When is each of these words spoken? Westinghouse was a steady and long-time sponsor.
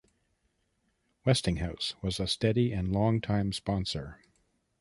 Westinghouse 1.25 1.93
was 2.01 2.19
a 2.19 2.25
steady 2.25 2.73
and 2.73 2.91
long-time 2.91 3.53
sponsor. 3.53 4.19